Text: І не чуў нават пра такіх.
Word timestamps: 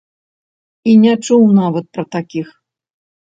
І 0.93 0.95
не 1.03 1.11
чуў 1.27 1.43
нават 1.59 1.85
пра 1.97 2.05
такіх. 2.15 2.47